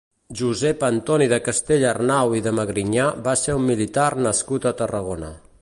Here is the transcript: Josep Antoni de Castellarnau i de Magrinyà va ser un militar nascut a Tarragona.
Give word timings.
Josep 0.37 0.85
Antoni 0.87 1.27
de 1.33 1.39
Castellarnau 1.49 2.35
i 2.39 2.43
de 2.47 2.55
Magrinyà 2.61 3.13
va 3.29 3.39
ser 3.45 3.59
un 3.61 3.71
militar 3.73 4.11
nascut 4.31 4.71
a 4.73 4.77
Tarragona. 4.83 5.35